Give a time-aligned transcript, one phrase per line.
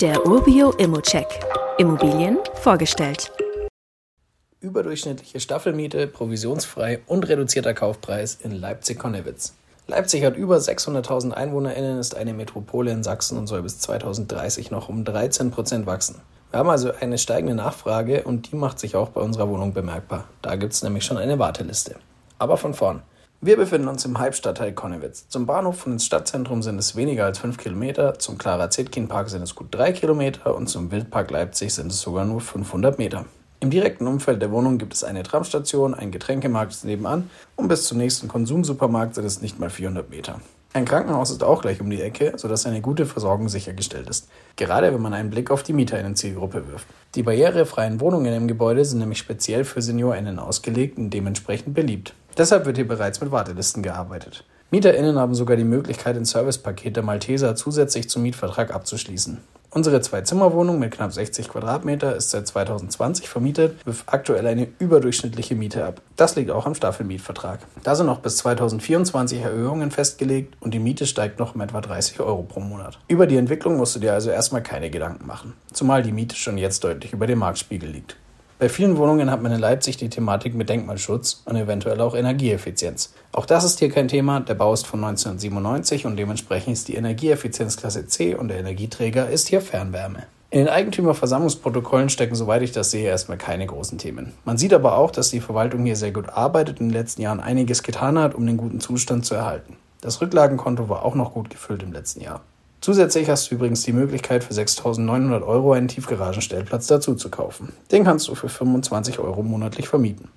[0.00, 1.26] Der Urbio Immocheck.
[1.76, 3.32] Immobilien vorgestellt.
[4.60, 9.54] Überdurchschnittliche Staffelmiete, provisionsfrei und reduzierter Kaufpreis in Leipzig-Konnewitz.
[9.88, 14.88] Leipzig hat über 600.000 EinwohnerInnen, ist eine Metropole in Sachsen und soll bis 2030 noch
[14.88, 16.20] um 13 Prozent wachsen.
[16.52, 20.28] Wir haben also eine steigende Nachfrage und die macht sich auch bei unserer Wohnung bemerkbar.
[20.42, 21.96] Da gibt es nämlich schon eine Warteliste.
[22.38, 23.02] Aber von vorn.
[23.40, 25.28] Wir befinden uns im Halbstadtteil Konnewitz.
[25.28, 29.28] Zum Bahnhof und ins Stadtzentrum sind es weniger als 5 Kilometer, zum Clara Zetkin Park
[29.28, 33.26] sind es gut 3 Kilometer und zum Wildpark Leipzig sind es sogar nur 500 Meter.
[33.60, 37.98] Im direkten Umfeld der Wohnung gibt es eine Tramstation, ein Getränkemarkt nebenan und bis zum
[37.98, 40.40] nächsten Konsumsupermarkt sind es nicht mal 400 Meter.
[40.72, 44.28] Ein Krankenhaus ist auch gleich um die Ecke, sodass eine gute Versorgung sichergestellt ist.
[44.56, 46.88] Gerade wenn man einen Blick auf die MieterInnen-Zielgruppe wirft.
[47.14, 52.14] Die barrierefreien Wohnungen im Gebäude sind nämlich speziell für SeniorInnen ausgelegt und dementsprechend beliebt.
[52.38, 54.44] Deshalb wird hier bereits mit Wartelisten gearbeitet.
[54.70, 59.38] MieterInnen haben sogar die Möglichkeit, ein Servicepaket der Malteser zusätzlich zum Mietvertrag abzuschließen.
[59.70, 65.84] Unsere Zwei-Zimmer-Wohnung mit knapp 60 Quadratmeter ist seit 2020 vermietet, wirft aktuell eine überdurchschnittliche Miete
[65.84, 66.00] ab.
[66.16, 67.60] Das liegt auch am Staffelmietvertrag.
[67.82, 72.20] Da sind noch bis 2024 Erhöhungen festgelegt und die Miete steigt noch um etwa 30
[72.20, 72.98] Euro pro Monat.
[73.08, 76.56] Über die Entwicklung musst du dir also erstmal keine Gedanken machen, zumal die Miete schon
[76.56, 78.16] jetzt deutlich über dem Marktspiegel liegt.
[78.58, 83.12] Bei vielen Wohnungen hat man in Leipzig die Thematik mit Denkmalschutz und eventuell auch Energieeffizienz.
[83.30, 86.96] Auch das ist hier kein Thema, der Bau ist von 1997 und dementsprechend ist die
[86.96, 90.24] Energieeffizienzklasse C und der Energieträger ist hier Fernwärme.
[90.50, 94.32] In den Eigentümerversammlungsprotokollen stecken, soweit ich das sehe, erstmal keine großen Themen.
[94.44, 97.22] Man sieht aber auch, dass die Verwaltung hier sehr gut arbeitet und in den letzten
[97.22, 99.76] Jahren einiges getan hat, um den guten Zustand zu erhalten.
[100.00, 102.40] Das Rücklagenkonto war auch noch gut gefüllt im letzten Jahr.
[102.80, 107.72] Zusätzlich hast du übrigens die Möglichkeit, für 6.900 Euro einen Tiefgaragenstellplatz dazu zu kaufen.
[107.90, 110.28] Den kannst du für 25 Euro monatlich vermieten.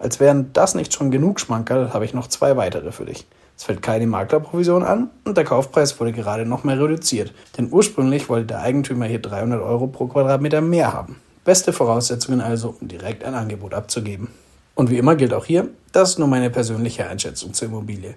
[0.00, 3.26] Als wären das nicht schon genug Schmankerl, habe ich noch zwei weitere für dich.
[3.56, 8.28] Es fällt keine Maklerprovision an und der Kaufpreis wurde gerade noch mehr reduziert, denn ursprünglich
[8.28, 11.20] wollte der Eigentümer hier 300 Euro pro Quadratmeter mehr haben.
[11.44, 14.28] Beste Voraussetzungen also, um direkt ein Angebot abzugeben.
[14.74, 18.16] Und wie immer gilt auch hier, das ist nur meine persönliche Einschätzung zur Immobilie.